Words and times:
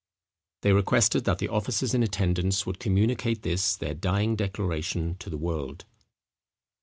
They 0.63 0.73
requested 0.73 1.25
that 1.25 1.37
the 1.37 1.49
officers 1.49 1.93
in 1.93 2.01
attendance 2.01 2.65
would 2.65 2.79
communicate 2.79 3.43
this 3.43 3.75
their 3.75 3.93
dying 3.93 4.35
declaration 4.35 5.15
to 5.19 5.29
the 5.29 5.37
world. 5.37 5.85